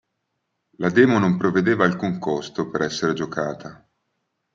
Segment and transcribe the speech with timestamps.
[0.81, 3.87] La demo non prevedeva alcun costo per essere giocata.